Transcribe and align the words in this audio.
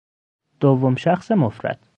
دوم 0.59 0.95
شخص 0.95 1.31
مفرد 1.31 1.87